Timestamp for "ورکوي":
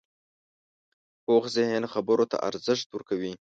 2.91-3.33